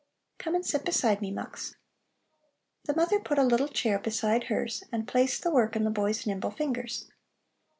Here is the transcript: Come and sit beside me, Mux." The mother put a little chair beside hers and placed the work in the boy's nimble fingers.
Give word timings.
Come 0.39 0.55
and 0.55 0.65
sit 0.65 0.83
beside 0.83 1.21
me, 1.21 1.29
Mux." 1.29 1.75
The 2.85 2.95
mother 2.95 3.19
put 3.19 3.37
a 3.37 3.43
little 3.43 3.67
chair 3.67 3.99
beside 3.99 4.45
hers 4.45 4.83
and 4.91 5.07
placed 5.07 5.43
the 5.43 5.51
work 5.53 5.75
in 5.75 5.83
the 5.83 5.91
boy's 5.91 6.25
nimble 6.25 6.49
fingers. 6.49 7.11